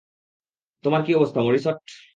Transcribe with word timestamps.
তোমার 0.83 1.01
কী 1.05 1.11
অবস্থা, 1.15 1.39
মরিসট? 1.41 1.77